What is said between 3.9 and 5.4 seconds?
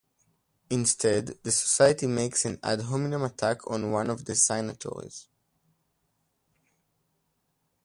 one of the signatories.